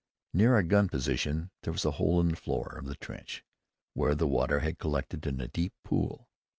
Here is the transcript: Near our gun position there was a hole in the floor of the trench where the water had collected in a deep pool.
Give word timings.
Near 0.33 0.55
our 0.55 0.63
gun 0.63 0.89
position 0.89 1.51
there 1.61 1.71
was 1.73 1.85
a 1.85 1.91
hole 1.91 2.19
in 2.21 2.29
the 2.29 2.35
floor 2.35 2.75
of 2.75 2.87
the 2.87 2.95
trench 2.95 3.43
where 3.93 4.15
the 4.15 4.25
water 4.25 4.61
had 4.61 4.79
collected 4.79 5.27
in 5.27 5.39
a 5.39 5.47
deep 5.47 5.73
pool. 5.83 6.27